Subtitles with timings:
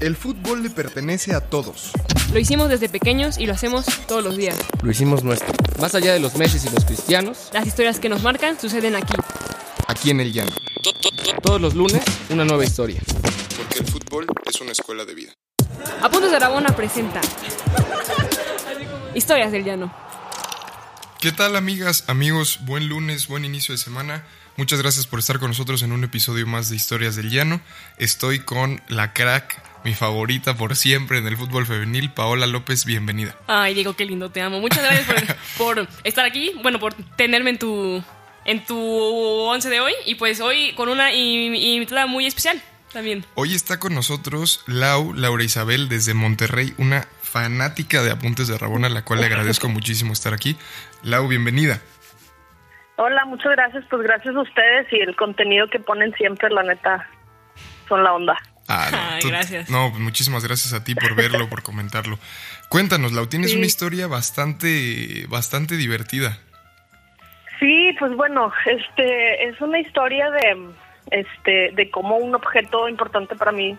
[0.00, 1.90] El fútbol le pertenece a todos.
[2.32, 4.56] Lo hicimos desde pequeños y lo hacemos todos los días.
[4.82, 5.52] Lo hicimos nuestro.
[5.78, 9.12] Más allá de los meses y los cristianos, Las historias que nos marcan suceden aquí.
[9.88, 10.52] Aquí en el llano.
[11.42, 13.02] todos los lunes, una nueva historia.
[13.58, 15.32] Porque el fútbol es una escuela de vida.
[16.00, 17.20] Apuntes de Aragona presenta
[19.14, 19.92] Historias del Llano.
[21.20, 22.60] ¿Qué tal amigas, amigos?
[22.64, 24.24] Buen lunes, buen inicio de semana.
[24.56, 27.60] Muchas gracias por estar con nosotros en un episodio más de Historias del Llano.
[27.98, 33.34] Estoy con la crack, mi favorita por siempre en el fútbol femenil, Paola López, bienvenida.
[33.46, 34.60] Ay, Diego, qué lindo, te amo.
[34.60, 38.02] Muchas gracias por, por estar aquí, bueno, por tenerme en tu
[38.44, 42.60] en tu once de hoy y pues hoy con una in- invitada muy especial
[42.92, 43.24] también.
[43.34, 48.88] Hoy está con nosotros Lau, Laura Isabel, desde Monterrey, una fanática de Apuntes de Rabona,
[48.88, 50.56] a la cual le agradezco muchísimo estar aquí.
[51.02, 51.80] Lau, bienvenida.
[52.96, 53.84] Hola, muchas gracias.
[53.88, 57.08] Pues gracias a ustedes y el contenido que ponen siempre, la neta,
[57.88, 58.36] son la onda.
[58.72, 59.68] Ah, Ay, gracias.
[59.68, 62.18] No, pues muchísimas gracias a ti por verlo, por comentarlo.
[62.68, 63.56] Cuéntanos, Lau, tienes Sí.
[63.56, 66.38] una historia bastante, bastante divertida.
[67.58, 70.68] Sí, pues bueno, este es una historia de,
[71.10, 73.76] este, de cómo un objeto importante para mí,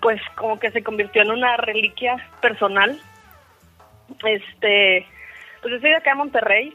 [0.00, 2.98] pues como que se convirtió en una reliquia personal.
[4.24, 5.06] Este,
[5.60, 6.74] pues yo soy de acá de Monterrey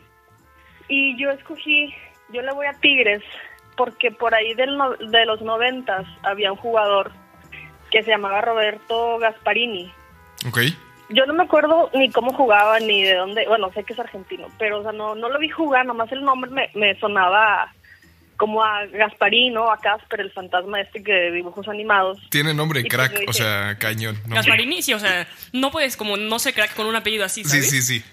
[0.87, 1.93] y yo escogí,
[2.33, 3.21] yo le voy a Tigres
[3.75, 7.11] porque por ahí del no- de los noventas había un jugador
[7.91, 9.91] que se llamaba Roberto Gasparini.
[10.47, 10.59] ¿Ok?
[11.09, 14.47] Yo no me acuerdo ni cómo jugaba ni de dónde, bueno, sé que es argentino,
[14.59, 17.71] pero o sea, no, no lo vi jugar, nomás el nombre me, me sonaba
[18.35, 22.19] como a Gasparino, a Casper, el fantasma este que de dibujos animados.
[22.29, 24.17] Tiene nombre Y crack, pues yo o sea, cañón.
[24.27, 27.61] Gasparini, sí, o sea, no puedes como no ser crack con un apellido así, Sí,
[27.61, 27.69] ¿sabes?
[27.69, 28.03] sí, sí.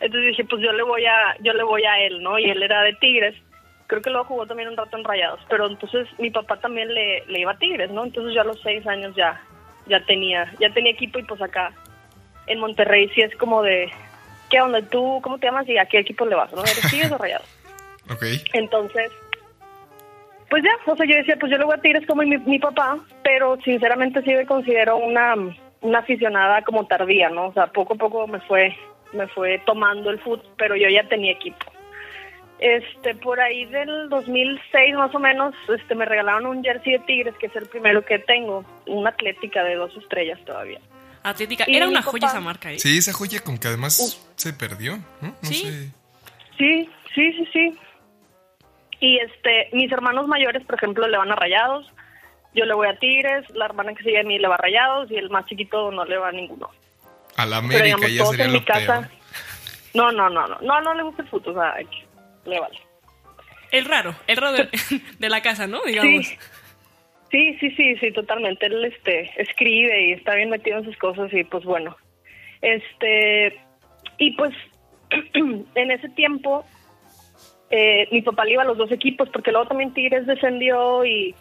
[0.00, 2.38] Entonces dije, pues yo le voy a, yo le voy a él, ¿no?
[2.38, 3.34] Y él era de Tigres.
[3.86, 7.24] Creo que luego jugó también un rato en Rayados, pero entonces mi papá también le,
[7.26, 8.04] le iba a Tigres, ¿no?
[8.04, 9.40] Entonces yo a los seis años ya,
[9.86, 11.72] ya tenía, ya tenía equipo y pues acá
[12.46, 13.90] en Monterrey sí es como de,
[14.50, 14.82] ¿qué onda?
[14.82, 16.52] ¿Tú cómo te llamas y a qué equipo le vas?
[16.52, 16.62] ¿No?
[16.62, 17.46] ¿Eres Tigres o Rayados?
[18.08, 18.22] Ok.
[18.52, 19.10] Entonces,
[20.48, 22.60] pues ya, o sea, yo decía, pues yo le voy a Tigres como mi, mi
[22.60, 25.34] papá, pero sinceramente sí me considero una,
[25.80, 27.48] una aficionada como tardía, ¿no?
[27.48, 28.76] O sea, poco a poco me fue,
[29.12, 31.66] me fue tomando el fútbol, pero yo ya tenía equipo.
[32.58, 37.34] Este, por ahí del 2006 más o menos, este, me regalaron un jersey de Tigres,
[37.38, 40.80] que es el primero que tengo, una atlética de dos estrellas todavía.
[41.22, 42.78] Atlética, Y era una papá- joya esa marca, ¿eh?
[42.78, 45.28] Sí, esa joya como que además se perdió, ¿no?
[45.42, 45.54] No Sí.
[45.54, 45.90] sé.
[46.56, 47.78] Sí, sí, sí, sí.
[49.00, 51.92] Y este, mis hermanos mayores, por ejemplo, le van a Rayados.
[52.54, 55.10] Yo le voy a Tigres, la hermana que sigue a mí le va a Rayados
[55.10, 56.70] y el más chiquito no le va a ninguno.
[57.36, 59.00] A la Pero América digamos, ya todos sería en lo mi casa.
[59.00, 59.08] peor.
[59.92, 61.74] No, no, no, no, no, no le gusta el fútbol, o sea,
[62.46, 62.78] le vale.
[63.72, 64.68] El raro, el raro de,
[65.18, 65.82] de la casa, ¿no?
[65.84, 66.26] Digamos.
[66.26, 66.38] Sí.
[67.30, 68.66] Sí, sí, sí, sí, totalmente.
[68.66, 71.96] Él este, escribe y está bien metido en sus cosas y pues bueno.
[72.62, 73.58] Este,
[74.18, 74.54] y pues
[75.34, 76.64] en ese tiempo
[77.70, 81.34] eh, mi papá le iba a los dos equipos porque luego también Tigres descendió y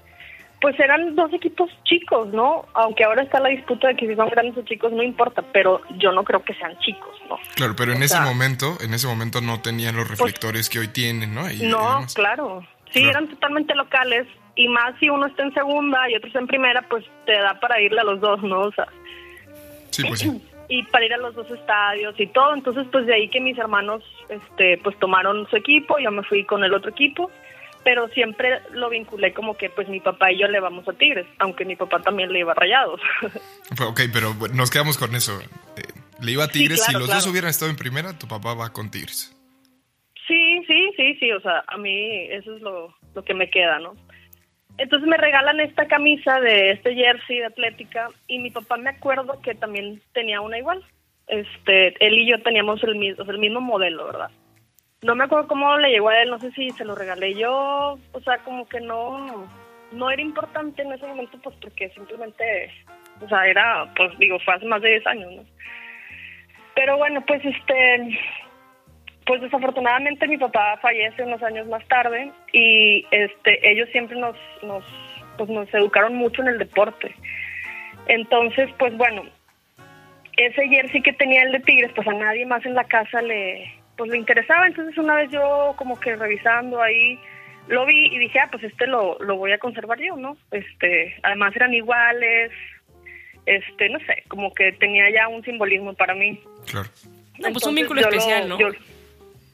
[0.65, 2.65] pues eran dos equipos chicos, ¿no?
[2.73, 5.79] Aunque ahora está la disputa de que si son grandes o chicos no importa, pero
[5.99, 7.37] yo no creo que sean chicos, ¿no?
[7.55, 10.79] Claro, pero en O ese sea, momento, en ese momento no tenían los reflectores que
[10.79, 11.51] hoy tienen, ¿no?
[11.51, 12.65] Y- No, claro.
[12.89, 13.09] Sí, Claro.
[13.11, 16.81] eran totalmente locales y más si uno está en segunda y otro está en primera,
[16.89, 18.61] pues te da para irle a los dos, ¿no?
[18.61, 18.87] O sea,
[19.91, 20.31] Sí, pues sí.
[20.67, 22.55] y para ir a los dos estadios y todo.
[22.55, 26.43] Entonces, pues de ahí que mis hermanos, este, pues tomaron su equipo, yo me fui
[26.43, 27.29] con el otro equipo,
[27.85, 31.28] pero siempre lo vinculé como que, pues mi papá y yo le vamos a Tigres,
[31.38, 33.00] aunque mi papá también le iba a Rayados.
[33.79, 35.40] Ok, pero nos quedamos con eso.
[35.78, 35.84] Eh,
[36.19, 38.74] Le iba a Tigres, si claro, los dos hubieran estado en primera, tu papá va
[38.74, 39.35] con Tigres.
[40.28, 43.78] Sí, sí, sí, sí, o sea, a mí eso es lo, lo que me queda,
[43.78, 43.94] ¿no?
[44.79, 49.40] Entonces me regalan esta camisa de este jersey de Atlética y mi papá me acuerdo
[49.41, 50.84] que también tenía una igual.
[51.28, 54.31] Este, él y yo teníamos el mismo, o sea, el mismo modelo, ¿verdad?
[55.05, 57.99] No me acuerdo cómo le llegó a él, no sé si se lo regalé yo,
[58.11, 59.47] o sea, como que no,
[59.91, 62.71] no era importante en ese momento, pues porque simplemente,
[63.21, 65.44] o sea, era, pues digo, fue hace más de 10 años, ¿no?
[66.74, 68.19] Pero bueno, pues este,
[69.27, 74.83] pues desafortunadamente mi papá fallece unos años más tarde y este ellos siempre nos nos
[75.38, 77.13] pues nos educaron mucho en el deporte.
[78.07, 79.21] Entonces, pues bueno,
[80.35, 83.84] ese jersey que tenía el de Tigres, pues a nadie más en la casa le
[83.97, 87.19] pues le interesaba, entonces una vez yo como que revisando ahí
[87.68, 90.38] lo vi y dije, ah, pues este lo, lo voy a conservar yo, ¿no?
[90.51, 92.51] Este, además eran iguales,
[93.45, 96.39] este, no sé, como que tenía ya un simbolismo para mí.
[96.69, 96.88] Claro.
[97.39, 98.59] No, pues un vínculo lo- especial, ¿no?
[98.59, 98.69] yo-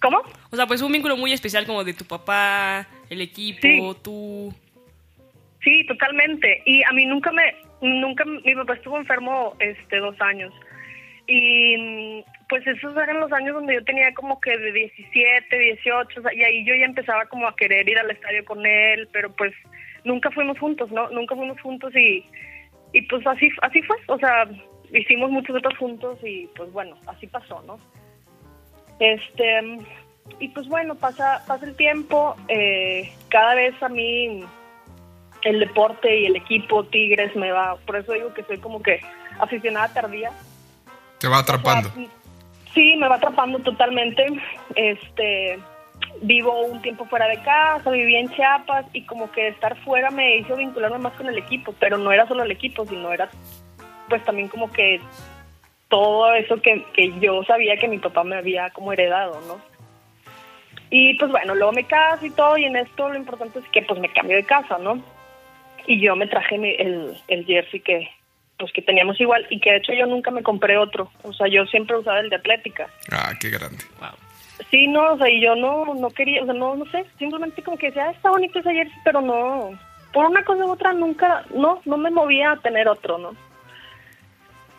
[0.02, 0.22] ¿Cómo?
[0.52, 3.80] O sea, pues un vínculo muy especial como de tu papá, el equipo, Sí.
[4.04, 4.54] tú.
[5.64, 6.64] Sí, totalmente.
[6.66, 10.52] Y a mí nunca me, nunca, mi papá estuvo enfermo este dos años.
[11.28, 16.22] Y pues esos eran los años donde yo tenía como que de 17, 18, o
[16.22, 19.32] sea, y ahí yo ya empezaba como a querer ir al estadio con él, pero
[19.32, 19.54] pues
[20.04, 21.10] nunca fuimos juntos, ¿no?
[21.12, 22.26] Nunca fuimos juntos y,
[22.92, 24.50] y pues así, así fue, o sea,
[24.92, 27.80] hicimos muchos otros juntos y pues bueno, así pasó, ¿no?
[29.00, 29.80] Este,
[30.42, 34.44] y pues bueno, pasa, pasa el tiempo, eh, cada vez a mí
[35.44, 39.00] el deporte y el equipo Tigres me va, por eso digo que soy como que
[39.40, 40.34] aficionada tardía.
[41.18, 41.90] Te va atrapando.
[42.74, 44.26] Sí, me va atrapando totalmente.
[44.76, 45.60] Este,
[46.22, 50.38] vivo un tiempo fuera de casa, viví en Chiapas y como que estar fuera me
[50.38, 53.30] hizo vincularme más con el equipo, pero no era solo el equipo, sino era
[54.10, 55.00] pues también como que
[55.88, 59.60] todo eso que, que yo sabía que mi papá me había como heredado, ¿no?
[60.90, 63.82] Y pues bueno, luego me caso y todo, y en esto lo importante es que
[63.82, 65.02] pues me cambio de casa, ¿no?
[65.88, 68.10] Y yo me traje el, el jersey que
[68.62, 71.48] pues que teníamos igual y que de hecho yo nunca me compré otro, o sea,
[71.48, 72.88] yo siempre usaba el de Atlética.
[73.12, 73.84] Ah, qué grande.
[74.00, 74.12] Wow.
[74.70, 77.64] Sí, no, o sea, y yo no, no quería, o sea, no, no sé, simplemente
[77.64, 79.72] como que decía, ah, está bonito ese jersey, pero no,
[80.14, 83.36] por una cosa u otra nunca, no, no me movía a tener otro, ¿no?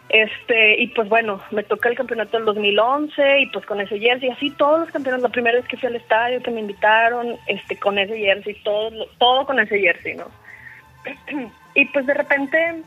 [0.09, 4.29] Este, y pues bueno, me toca el campeonato del 2011 y pues con ese jersey,
[4.29, 7.77] así todos los campeonatos, la primera vez que fui al estadio, que me invitaron, este,
[7.79, 10.27] con ese jersey, todo, todo con ese jersey, ¿no?
[11.75, 12.83] y pues de repente,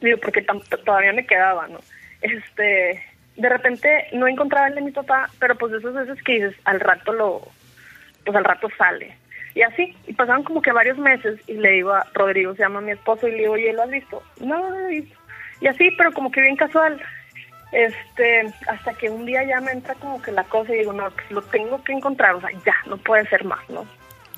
[0.00, 0.44] digo, porque
[0.84, 1.80] todavía me quedaba, ¿no?
[2.20, 3.02] Este,
[3.36, 6.54] de repente no encontraba el de mi papá, pero pues de esas veces que dices,
[6.64, 7.48] al rato lo,
[8.24, 9.16] pues al rato sale.
[9.54, 12.80] Y así, y pasaron como que varios meses y le digo a Rodrigo, se llama
[12.80, 14.22] mi esposo, y le digo, oye, ¿lo has visto?
[14.40, 15.18] No, no lo he visto.
[15.60, 17.00] Y así, pero como que bien casual.
[17.72, 21.10] Este, hasta que un día ya me entra como que la cosa y digo, no,
[21.10, 23.80] pues lo tengo que encontrar, o sea, ya, no puede ser más, ¿no?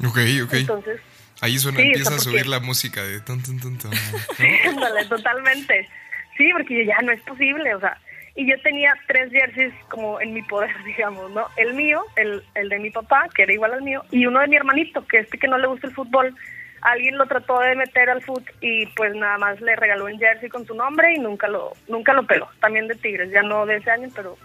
[0.08, 0.54] Ok, ok.
[0.54, 1.00] Entonces,
[1.40, 5.08] Ahí suena, Sí, empieza a subir la música de ton, ton, ton, ton, ¿no?
[5.08, 5.88] Totalmente.
[6.36, 7.98] Sí, porque yo ya no es posible, o sea,
[8.34, 11.46] y yo tenía tres jerseys como en mi poder, digamos, ¿no?
[11.56, 14.46] El mío, el, el de mi papá, que era igual al mío, y uno de
[14.46, 16.34] mi hermanito, que este que no le gusta el fútbol,
[16.80, 20.48] alguien lo trató de meter al fútbol y pues nada más le regaló un jersey
[20.48, 22.48] con su nombre y nunca lo nunca lo peló.
[22.60, 24.36] También de Tigres, ya no de ese año, pero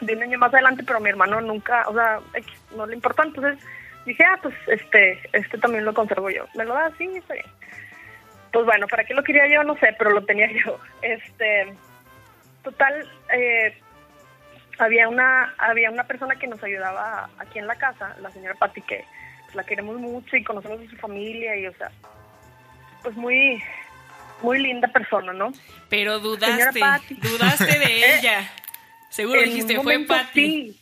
[0.00, 2.20] de un año más adelante, pero mi hermano nunca, o sea,
[2.76, 3.58] no le importó, entonces
[4.08, 6.46] dije, ah, pues este, este también lo conservo yo.
[6.54, 6.90] ¿Me lo da?
[6.98, 7.46] Sí, está bien.
[8.52, 9.62] Pues bueno, ¿para qué lo quería yo?
[9.62, 10.78] No sé, pero lo tenía yo.
[11.02, 11.72] Este,
[12.62, 13.78] total, eh,
[14.78, 18.80] había una había una persona que nos ayudaba aquí en la casa, la señora Patti,
[18.82, 19.04] que
[19.44, 21.90] pues, la queremos mucho y conocemos a su familia y, o sea,
[23.02, 23.62] pues muy,
[24.42, 25.52] muy linda persona, ¿no?
[25.88, 27.14] Pero dudaste, Patti.
[27.14, 28.50] dudaste de ella.
[29.10, 30.32] Seguro En dijiste, fue Patty.
[30.34, 30.77] sí.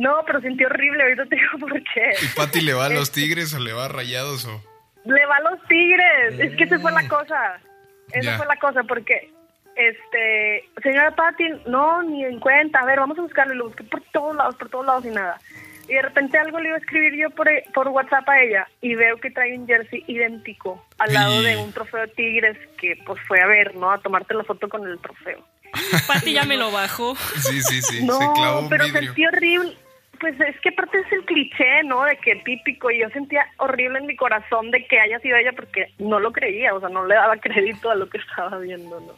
[0.00, 2.10] No, pero sentí horrible, ahorita te digo por qué.
[2.22, 4.62] ¿Y Pati le va a los tigres o le va a rayados o...?
[5.04, 6.38] Le va a los tigres.
[6.40, 7.60] Es que esa fue la cosa.
[8.12, 8.36] Esa Ya.
[8.36, 9.30] fue la cosa, porque,
[9.76, 12.80] este, señora Patti, no, ni en cuenta.
[12.80, 13.54] A ver, vamos a buscarlo.
[13.54, 15.38] Y lo busqué por todos lados, por todos lados y nada.
[15.88, 18.94] Y de repente algo le iba a escribir yo por, por WhatsApp a ella y
[18.94, 23.20] veo que trae un jersey idéntico al lado de un trofeo de tigres que pues
[23.26, 23.90] fue a ver, ¿no?
[23.90, 25.44] A tomarte la foto con el trofeo.
[26.06, 27.16] Patty ya me lo bajó.
[27.16, 29.02] Sí, sí, sí, no, se clavó un pero vidrio.
[29.02, 29.76] sentí horrible.
[30.20, 32.04] Pues es que aparte es el cliché, ¿no?
[32.04, 32.90] De que típico.
[32.90, 36.30] Y yo sentía horrible en mi corazón de que haya sido ella porque no lo
[36.30, 39.14] creía, o sea, no le daba crédito a lo que estaba viendo, ¿no?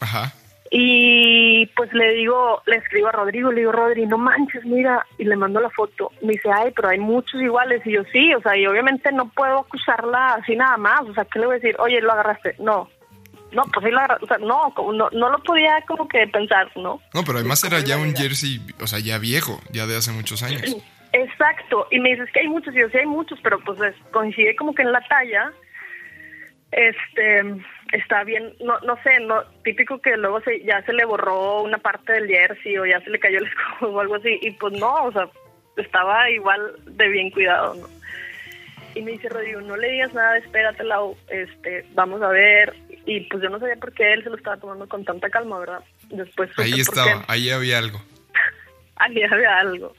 [0.00, 0.32] Ajá.
[0.72, 5.24] Y pues le digo, le escribo a Rodrigo, le digo, Rodri, no manches, mira, y
[5.24, 6.12] le mando la foto.
[6.22, 7.84] Me dice, ay, pero hay muchos iguales.
[7.84, 11.02] Y yo, sí, o sea, y obviamente no puedo acusarla así nada más.
[11.02, 11.76] O sea, ¿qué le voy a decir?
[11.80, 12.54] Oye, lo agarraste.
[12.60, 12.88] No,
[13.52, 14.24] no, pues sí agarraste.
[14.24, 17.00] O sea, no, no, no lo podía como que pensar, ¿no?
[17.14, 20.12] No, pero además ¿Cómo era ya un jersey, o sea, ya viejo, ya de hace
[20.12, 20.62] muchos años.
[21.12, 23.96] Exacto, y me dices que hay muchos, y yo sí hay muchos, pero pues es-
[24.12, 25.50] coincide como que en la talla,
[26.70, 27.42] este,
[27.92, 31.78] está bien, no, no sé, no, típico que luego se, ya se le borró una
[31.78, 34.74] parte del jersey o ya se le cayó el escudo o algo así, y pues
[34.78, 35.28] no, o sea,
[35.76, 37.86] estaba igual de bien cuidado, ¿no?
[38.94, 42.74] Y me dice Rodrigo, no le digas nada, espératela, este, vamos a ver,
[43.10, 45.58] y pues yo no sabía por qué él se lo estaba tomando con tanta calma,
[45.58, 45.80] ¿verdad?
[46.10, 48.00] Después Ahí estaba, ahí había algo.
[48.96, 49.92] ahí había algo.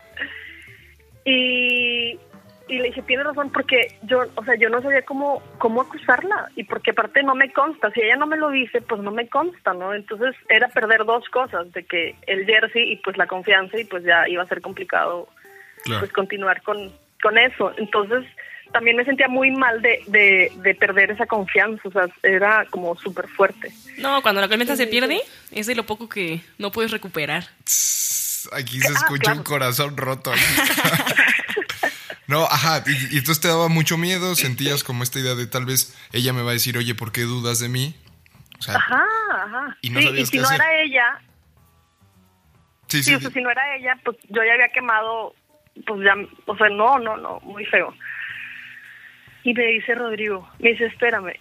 [1.25, 2.18] Y,
[2.70, 6.50] y le dije, tiene razón, porque yo, o sea, yo no sabía cómo, cómo acusarla,
[6.56, 9.27] y porque aparte no me consta, si ella no me lo dice, pues no me
[9.27, 9.94] consta, ¿no?
[9.94, 14.06] Entonces era perder dos cosas, de que el jersey y pues la confianza, y pues
[14.06, 15.27] ya iba a ser complicado
[15.84, 16.00] Claro.
[16.00, 17.74] pues continuar con, con eso.
[17.77, 18.24] Entonces
[18.72, 22.96] también me sentía muy mal de, de, de perder esa confianza, o sea, era como
[22.98, 23.72] súper fuerte.
[23.98, 27.44] No, cuando la confianza se pierde, es de lo poco que no puedes recuperar.
[28.54, 29.38] Aquí se Ah, escucha claro.
[29.40, 30.32] un corazón roto.
[32.28, 35.66] No, ajá, y, y entonces te daba mucho miedo, sentías como esta idea de tal
[35.66, 37.94] vez ella me va a decir, oye, ¿por qué dudas de mí?
[38.58, 39.78] O sea, Ajá, ajá.
[39.82, 40.62] Y no sí, sabías y si qué no hacer.
[40.62, 41.22] era ella,
[42.88, 45.36] sí, sí, sí, o sea, si no era ella, pues yo ya había quemado,
[45.86, 46.13] pues ya,
[46.46, 47.94] o sea, no, no, no, muy feo.
[49.43, 51.33] Y me dice Rodrigo, me dice, espérame.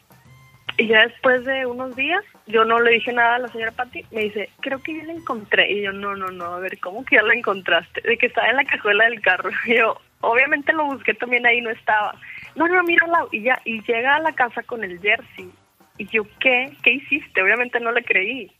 [0.78, 4.04] Y ya después de unos días, yo no le dije nada a la señora Patti,
[4.12, 5.70] me dice, creo que ya la encontré.
[5.70, 8.00] Y yo, no, no, no, a ver, ¿cómo que ya la encontraste?
[8.00, 9.50] De que estaba en la cajuela del carro.
[9.66, 12.14] Y yo, obviamente lo busqué también ahí, no estaba.
[12.56, 13.26] No, no, mírala.
[13.30, 15.50] Y ya, y llega a la casa con el jersey.
[15.98, 16.72] Y yo, ¿qué?
[16.82, 17.42] ¿Qué hiciste?
[17.42, 18.50] Obviamente no le creí.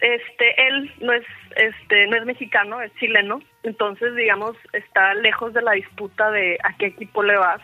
[0.00, 1.24] Este él no es
[1.56, 6.76] este no es mexicano es chileno entonces digamos está lejos de la disputa de a
[6.76, 7.60] qué equipo le vas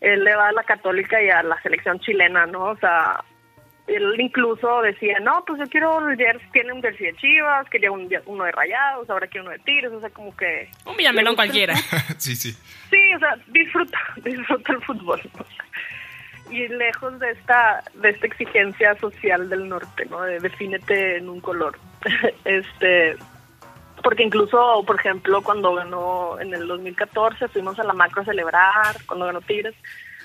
[0.00, 3.24] él le va a la católica y a la selección chilena no o sea
[3.88, 5.98] él incluso decía no pues yo quiero
[6.52, 9.90] tiene un jersey de Chivas quería un, uno de Rayados ahora quiero uno de Tigres
[9.92, 11.74] o sea como que Un Villamelón cualquiera.
[12.18, 12.56] sí, sí.
[12.90, 15.20] Sí, o sea, disfruta, disfruta el fútbol.
[16.50, 20.22] Y lejos de esta, de esta exigencia social del norte, ¿no?
[20.22, 21.78] De defínete en un color.
[22.44, 23.16] este,
[24.02, 28.96] porque incluso, por ejemplo, cuando ganó en el 2014, fuimos a la macro a celebrar,
[29.06, 29.74] cuando ganó Tigres.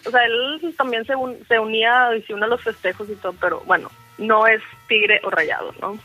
[0.05, 3.33] O sea, él también se, un- se unía y se a los festejos y todo,
[3.39, 5.97] pero bueno, no es tigre o rayado, ¿no?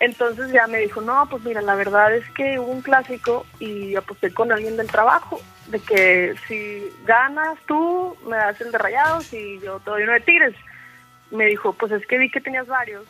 [0.00, 3.94] Entonces ya me dijo, no, pues mira, la verdad es que hubo un clásico y
[3.96, 9.30] aposté con alguien del trabajo, de que si ganas tú, me das el de rayados
[9.34, 10.54] y yo te doy uno de tigres.
[11.30, 13.04] Me dijo, pues es que vi que tenías varios.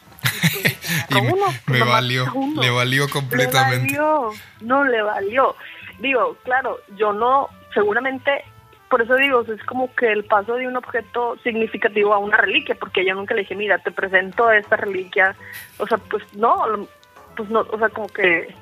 [0.52, 0.80] Y, pues,
[1.68, 2.61] Y me, valió, uno.
[2.61, 3.92] le valió completamente.
[3.92, 4.30] Le valió,
[4.61, 5.56] no le valió.
[6.00, 8.44] Digo, claro, yo no, seguramente,
[8.90, 12.75] por eso digo, es como que el paso de un objeto significativo a una reliquia,
[12.75, 15.35] porque yo nunca le dije, mira, te presento esta reliquia.
[15.78, 16.88] O sea, pues no,
[17.37, 18.52] pues no, o sea, como que,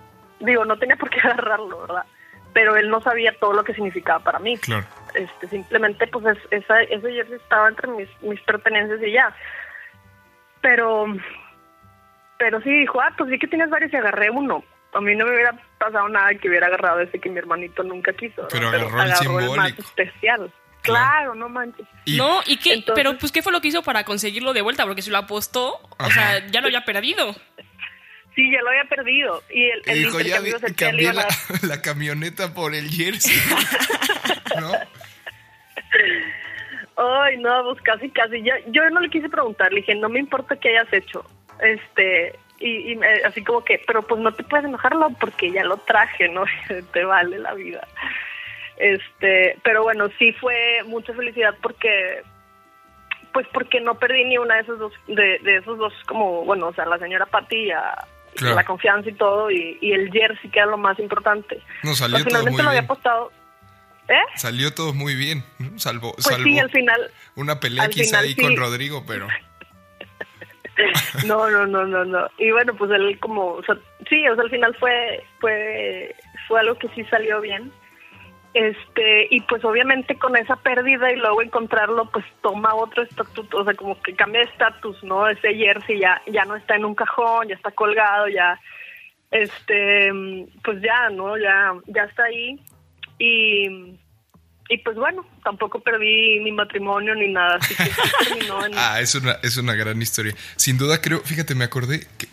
[0.40, 2.04] digo, no tenía por qué agarrarlo, ¿verdad?
[2.52, 4.84] Pero él no sabía todo lo que significaba para mí Claro.
[5.14, 9.34] este simplemente pues es- esa, ese jersey estaba entre mis, mis pertenencias y ya
[10.60, 11.06] pero
[12.38, 15.24] pero sí dijo ah pues vi que tienes varios y agarré uno a mí no
[15.26, 15.54] me hubiera
[15.88, 18.48] pasado nada que hubiera agarrado ese que mi hermanito nunca quiso ¿no?
[18.48, 19.82] Pero agarró el más simbólico.
[19.82, 20.52] especial
[20.82, 21.34] Claro.
[21.34, 22.74] no manches Y- No, ¿y qué?
[22.74, 24.84] Entonces- pero pues, ¿qué fue lo que hizo para conseguirlo de vuelta?
[24.86, 27.34] Porque si lo apostó, o sea, ya lo había perdido.
[28.34, 31.12] sí ya lo había perdido y el, el dijo, ya vi- cambié
[31.62, 33.36] la, camioneta por el jersey.
[34.60, 34.72] ¿No?
[36.96, 38.42] Ay, no, pues casi, casi.
[38.42, 41.24] Yo, yo no le quise preguntar, le dije, no me importa qué hayas hecho.
[41.60, 45.64] Este, y, y me- así como que, pero pues no te puedes enojarlo porque ya
[45.64, 46.44] lo traje, ¿no?
[46.92, 47.86] te vale la vida.
[48.76, 52.22] Este, pero bueno, sí fue mucha felicidad porque,
[53.32, 56.68] pues porque no perdí ni una de esos dos, de, de esos dos, como, bueno,
[56.68, 58.54] o sea, la señora Pati y a- y Claro.
[58.56, 61.60] la confianza y todo, y, y el jersey que era lo más importante.
[61.82, 62.84] No, salió todo finalmente muy lo había bien.
[62.84, 63.32] apostado.
[64.06, 64.14] ¿Eh?
[64.36, 65.42] Salió todo muy bien.
[65.76, 68.40] Salvo, Pues salvo sí, al final, una pelea quizá final ahí sí.
[68.42, 69.26] con Rodrigo, pero
[71.26, 72.28] No, no, no, no, no.
[72.38, 73.76] Y bueno, pues él como, o sea,
[74.08, 76.14] sí, o sea, al final fue, fue,
[76.46, 77.72] fue algo que sí salió bien.
[78.54, 83.64] Este, y pues obviamente con esa pérdida y luego encontrarlo, pues toma otro estatuto, o
[83.64, 85.28] sea, como que cambia de estatus, ¿no?
[85.28, 88.58] Ese jersey ya, ya no está en un cajón, ya está colgado, ya,
[89.30, 90.10] este,
[90.64, 91.36] pues ya, ¿no?
[91.36, 92.58] Ya, ya está ahí.
[93.18, 93.98] Y,
[94.68, 97.90] y pues bueno, tampoco perdí mi matrimonio ni nada, así que sí
[98.28, 98.72] terminó en...
[98.76, 100.34] Ah, es una, es una gran historia.
[100.56, 102.28] Sin duda creo, fíjate, me acordé que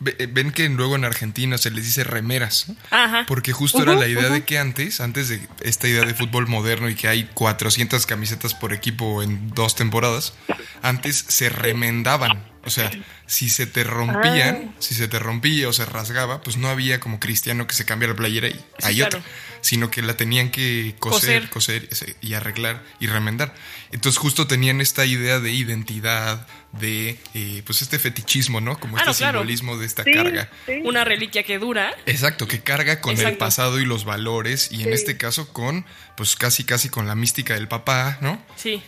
[0.00, 2.76] ve- ven que luego en Argentina se les dice remeras, ¿no?
[2.90, 3.24] Ajá.
[3.28, 6.88] Porque justo era la idea de que antes, antes de esta idea de fútbol moderno
[6.88, 10.36] y que hay 400 camisetas por equipo en dos temporadas,
[10.82, 12.42] antes se remendaban.
[12.66, 12.90] O sea,
[13.26, 17.20] si se te rompían, si se te rompía o se rasgaba, pues no había como
[17.20, 19.18] cristiano que se cambiara la playera y hay claro.
[19.18, 19.30] otra,
[19.60, 21.88] sino que la tenían que coser, Coser.
[21.88, 23.54] coser y arreglar y remendar.
[23.92, 28.78] Entonces justo tenían esta idea de identidad, de eh, pues este fetichismo, ¿no?
[28.78, 29.38] Como Ah, este no, claro.
[29.38, 30.50] simbolismo de esta Sí, carga.
[30.66, 30.80] sí.
[30.84, 31.94] Una reliquia que dura.
[32.06, 34.92] Exacto, que carga con el pasado y los valores y en Sí.
[34.94, 38.42] este caso con, pues casi casi con la mística del papá, ¿no?
[38.56, 38.82] Sí.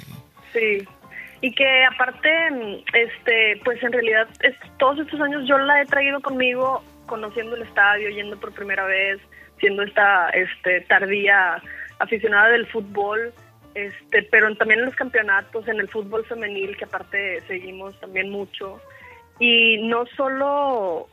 [0.52, 0.84] Sí.
[1.40, 2.30] Y que aparte,
[2.94, 4.28] este, pues en realidad
[4.78, 9.20] todos estos años yo la he traído conmigo, conociendo el estadio, yendo por primera vez,
[9.60, 11.62] siendo esta, este, tardía
[12.00, 13.32] aficionada del fútbol,
[13.74, 18.80] este, pero también en los campeonatos, en el fútbol femenil, que aparte seguimos también mucho.
[19.38, 21.08] Y no solo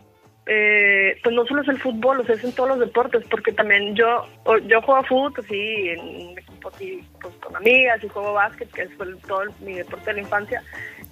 [0.48, 3.52] eh, pues no solo es el fútbol, o sea, es en todos los deportes, porque
[3.52, 4.28] también yo
[4.68, 9.08] yo juego fútbol, así, en equipo así, pues con amigas, y juego básquet, que fue
[9.28, 10.64] todo mi deporte de la infancia,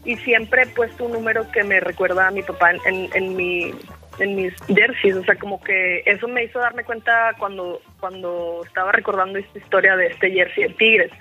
[0.05, 3.35] y siempre he puesto un número que me recuerda a mi papá en, en, en
[3.35, 3.73] mi
[4.19, 8.91] en mis jerseys, o sea, como que eso me hizo darme cuenta cuando, cuando estaba
[8.91, 11.11] recordando esta historia de este jersey de Tigres.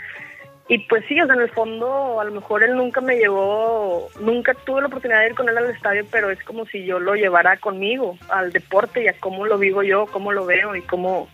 [0.69, 4.09] Y pues sí, o sea, en el fondo a lo mejor él nunca me llevó,
[4.21, 7.01] nunca tuve la oportunidad de ir con él al estadio, pero es como si yo
[7.01, 10.83] lo llevara conmigo al deporte y a cómo lo vivo yo, cómo lo veo y
[10.83, 11.29] cómo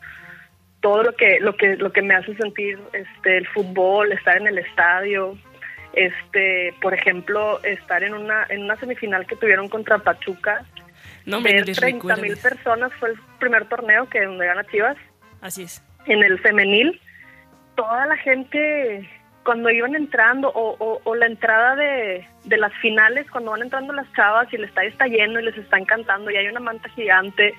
[0.80, 4.46] todo lo que lo que lo que me hace sentir este el fútbol, estar en
[4.46, 5.36] el estadio,
[5.92, 10.64] este, por ejemplo, estar en una en una semifinal que tuvieron contra Pachuca,
[11.24, 12.22] No me ver les 30 recuerdo.
[12.22, 14.96] mil personas fue el primer torneo que donde gana Chivas
[15.40, 15.82] Así es.
[16.06, 17.00] en el femenil,
[17.74, 19.08] toda la gente
[19.44, 23.94] cuando iban entrando o, o- o la entrada de, de las finales, cuando van entrando
[23.94, 26.88] las chavas y el estadio está lleno y les están cantando y hay una manta
[26.90, 27.54] gigante,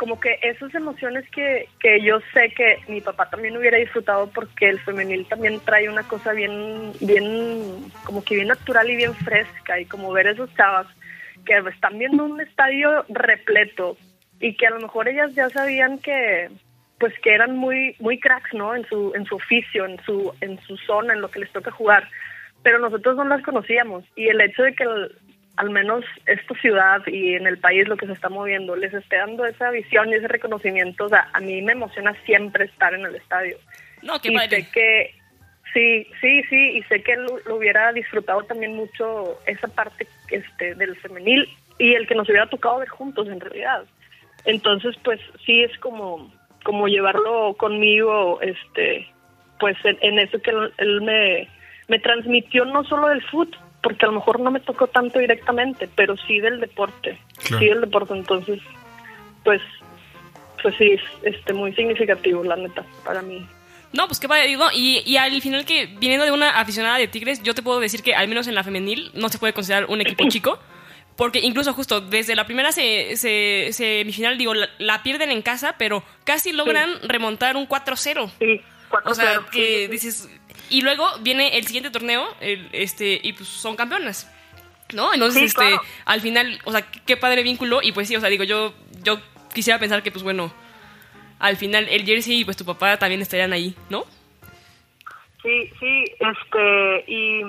[0.00, 4.70] como que esas emociones que, que yo sé que mi papá también hubiera disfrutado porque
[4.70, 9.78] el femenil también trae una cosa bien, bien, como que bien natural y bien fresca.
[9.78, 10.86] Y como ver esos chavas
[11.44, 13.98] que están viendo un estadio repleto
[14.40, 16.48] y que a lo mejor ellas ya sabían que
[16.98, 20.58] pues que eran muy muy cracks no en su en su oficio en su en
[20.62, 22.08] su zona en lo que les toca jugar.
[22.62, 24.04] Pero nosotros no las conocíamos.
[24.16, 25.14] Y el hecho de que el-
[25.56, 29.16] al menos esta ciudad y en el país lo que se está moviendo les esté
[29.16, 33.04] dando esa visión y ese reconocimiento o sea a mí me emociona siempre estar en
[33.04, 33.56] el estadio
[34.02, 34.62] No, qué y padre.
[34.62, 35.14] sé que
[35.74, 40.74] sí, sí, sí, y sé que lo, lo hubiera disfrutado también mucho esa parte este
[40.76, 43.84] del femenil y el que nos hubiera tocado ver juntos en realidad.
[44.44, 46.32] Entonces, pues sí es como
[46.64, 49.06] como llevarlo conmigo este
[49.58, 51.48] pues en, en eso que él, él me
[51.88, 55.88] me transmitió no solo del fútbol, porque a lo mejor no me tocó tanto directamente,
[55.94, 57.18] pero sí del deporte.
[57.44, 57.58] Claro.
[57.58, 58.60] Sí del deporte, entonces
[59.44, 59.60] pues
[60.62, 63.46] pues sí es este muy significativo la neta para mí.
[63.92, 64.46] No, pues qué padre.
[64.46, 67.80] digo, Y, y al final que, viniendo de una aficionada de Tigres, yo te puedo
[67.80, 70.58] decir que al menos en la femenil no se puede considerar un equipo chico.
[71.16, 75.74] Porque incluso justo desde la primera se, se- semifinal, digo, la, la pierden en casa,
[75.76, 78.30] pero casi logran remontar un 4-0.
[78.38, 79.88] Sí, cuatro O sea, cero, que sí, sí.
[79.88, 80.39] dices...
[80.70, 84.30] Y luego viene el siguiente torneo, el, este, y pues son campeonas.
[84.92, 85.14] ¿No?
[85.14, 85.82] Entonces, Sí, este, claro.
[86.04, 87.80] al final, o sea, qué padre vínculo.
[87.80, 89.20] Y pues sí, o sea, digo, yo, yo
[89.54, 90.52] quisiera pensar que, pues bueno,
[91.38, 94.04] al final el jersey y pues tu papá también estarían ahí, ¿no?
[95.42, 97.40] Sí, sí, este, y,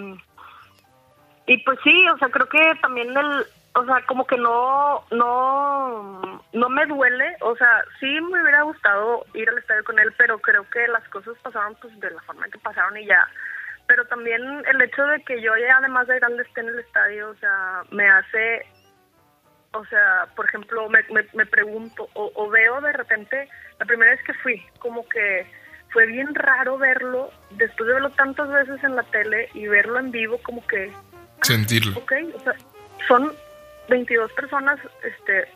[1.47, 6.43] y pues sí, o sea, creo que también el, o sea, como que no, no,
[6.53, 10.39] no me duele, o sea, sí me hubiera gustado ir al estadio con él, pero
[10.39, 13.27] creo que las cosas pasaron pues de la forma en que pasaron y ya.
[13.87, 17.29] Pero también el hecho de que yo ya además de grande esté en el estadio,
[17.29, 18.65] o sea, me hace
[19.73, 23.47] o sea, por ejemplo, me, me, me pregunto o, o veo de repente,
[23.79, 25.47] la primera vez que fui, como que
[25.91, 30.11] fue bien raro verlo, después de verlo tantas veces en la tele y verlo en
[30.11, 30.91] vivo, como que,
[31.41, 31.97] Sentirlo.
[31.97, 32.53] ok, o sea,
[33.07, 33.31] son
[33.89, 35.47] 22 personas, este,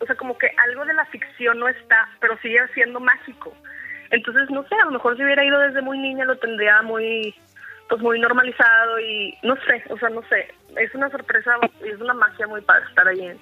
[0.00, 3.54] o sea, como que algo de la ficción no está, pero sigue siendo mágico.
[4.10, 7.34] Entonces, no sé, a lo mejor si hubiera ido desde muy niña lo tendría muy,
[7.88, 12.14] pues muy normalizado y no sé, o sea, no sé, es una sorpresa, es una
[12.14, 13.38] magia muy padre estar ahí en,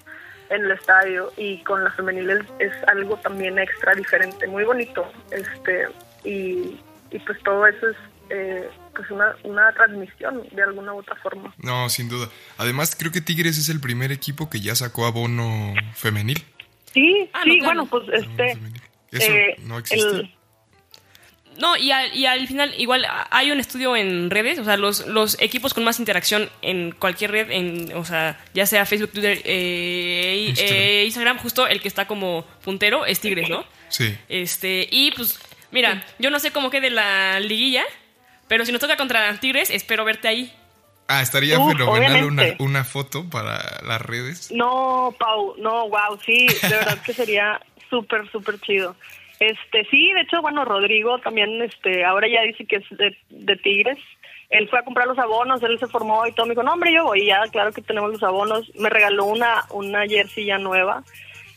[0.51, 5.11] en el estadio y con la femenil es, es algo también extra diferente, muy bonito,
[5.31, 5.88] este,
[6.25, 7.97] y, y pues todo eso es
[8.31, 11.55] eh, pues una, una transmisión de alguna u otra forma.
[11.59, 12.29] No, sin duda.
[12.59, 16.43] Además, creo que Tigres es el primer equipo que ya sacó abono femenil.
[16.93, 17.87] Sí, Ah, sí, no, claro.
[17.87, 18.59] bueno, pues este...
[19.11, 20.09] Eso eh, no existe.
[20.09, 20.35] el-
[21.61, 25.07] No, y al, y al final, igual hay un estudio en redes, o sea, los,
[25.07, 29.41] los equipos con más interacción en cualquier red, en, o sea, ya sea Facebook, Twitter,
[29.45, 30.77] eh, Instagram.
[30.77, 33.65] eh, Instagram, justo el que está como puntero es Tigres, ¿no?
[33.89, 34.17] Sí.
[34.29, 35.39] Este, y pues,
[35.71, 37.85] mira, yo no sé cómo quede la liguilla,
[38.49, 40.53] pero si nos toca contra Tigres, espero verte ahí.
[41.09, 42.63] Ah, estaría Uf, fenomenal una, obviamente.
[42.63, 44.51] una foto para las redes.
[44.51, 48.97] No, Pau, no, wow, sí, de verdad que sería súper, súper chido.
[49.41, 53.57] Este, sí, de hecho, bueno, Rodrigo también, este, ahora ya dice que es de, de
[53.57, 53.99] Tigres.
[54.51, 56.93] Él fue a comprar los abonos, él se formó y todo, me dijo, no, hombre,
[56.93, 58.71] yo voy, ya, claro que tenemos los abonos.
[58.77, 61.03] Me regaló una, una jersey ya nueva,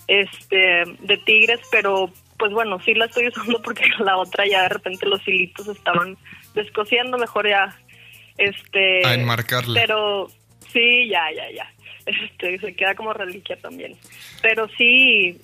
[0.08, 4.69] este, de Tigres, pero, pues bueno, sí la estoy usando porque la otra ya de
[4.69, 6.17] repente los hilitos estaban
[6.57, 7.73] descosiendo, mejor ya,
[8.37, 9.05] este...
[9.05, 9.79] A enmarcarla.
[9.79, 10.27] Pero,
[10.73, 11.73] sí, ya, ya, ya.
[12.07, 13.93] Este, se queda como reliquia también.
[14.41, 15.37] Pero sí,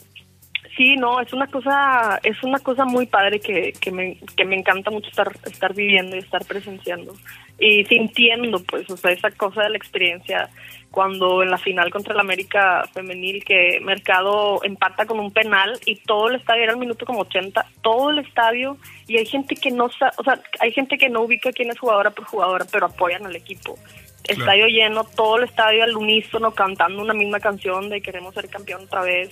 [0.76, 4.56] sí, no, es una cosa, es una cosa muy padre que, que me, que me
[4.56, 7.14] encanta mucho estar, estar viviendo y estar presenciando
[7.60, 10.50] y sintiendo, pues, o sea, esa cosa de la experiencia
[10.94, 15.96] cuando en la final contra el América femenil que Mercado empata con un penal y
[15.96, 19.72] todo el estadio era el minuto como 80, todo el estadio y hay gente que
[19.72, 23.26] no o sea, hay gente que no ubica quién es jugadora por jugadora, pero apoyan
[23.26, 23.76] al equipo.
[24.24, 28.84] estadio lleno, todo el estadio al unísono cantando una misma canción de queremos ser campeón
[28.84, 29.32] otra vez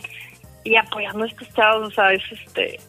[0.63, 2.80] y apoyando a estos chavos, o sea, es este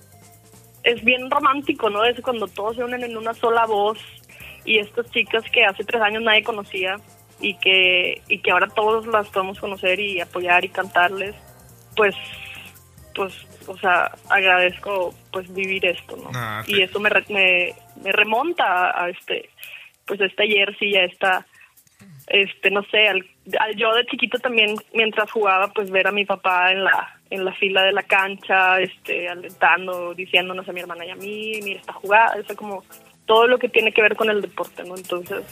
[0.85, 2.05] es bien romántico, ¿no?
[2.05, 3.99] Es cuando todos se unen en una sola voz
[4.65, 6.97] y estas chicas que hace tres años nadie conocía
[7.41, 11.35] y que y que ahora todos las podemos conocer y apoyar y cantarles,
[11.97, 12.15] pues
[13.15, 13.35] pues
[13.67, 16.31] o sea agradezco pues vivir esto, ¿no?
[16.35, 19.51] Ah, y eso me, me, me remonta a, a este
[20.07, 21.47] pues a esta jersey, a esta
[22.29, 23.25] este no sé al,
[23.59, 27.45] al yo de chiquito también mientras jugaba pues ver a mi papá en la en
[27.45, 31.81] la fila de la cancha este alentando diciéndonos a mi hermana y a mí mira
[31.81, 32.85] esta jugada eso como
[33.27, 35.43] todo lo que tiene que ver con el deporte no entonces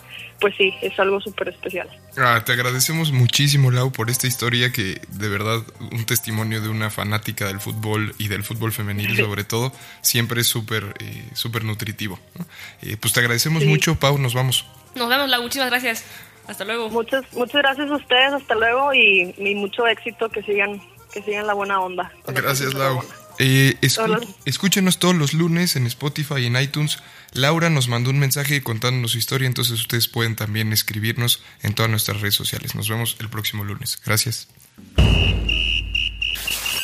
[0.40, 1.88] pues sí es algo súper especial
[2.18, 5.60] Ah, te agradecemos muchísimo, Lau, por esta historia que de verdad
[5.92, 10.48] un testimonio de una fanática del fútbol y del fútbol femenil sobre todo, siempre es
[10.48, 12.18] súper eh, súper nutritivo.
[12.36, 12.44] ¿no?
[12.82, 13.68] Eh, pues te agradecemos Sí.
[13.68, 14.66] mucho, Pau, nos vamos.
[14.96, 15.40] Nos vemos, Lau.
[15.42, 16.04] Muchísimas gracias.
[16.48, 16.88] Hasta luego.
[16.90, 21.46] muchas muchas gracias a ustedes hasta luego y, y mucho éxito que sigan que sigan
[21.46, 23.02] la buena onda Gracias, Lau.
[23.38, 26.98] Eh, escu- escúchenos todos los lunes en Spotify y en iTunes.
[27.32, 31.90] Laura nos mandó un mensaje contándonos su historia, entonces ustedes pueden también escribirnos en todas
[31.90, 32.74] nuestras redes sociales.
[32.74, 33.98] Nos vemos el próximo lunes.
[34.04, 34.48] Gracias.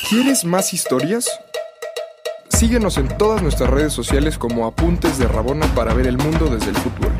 [0.09, 1.29] ¿Quieres más historias?
[2.49, 6.71] Síguenos en todas nuestras redes sociales como Apuntes de Rabona para ver el mundo desde
[6.71, 7.13] el fútbol.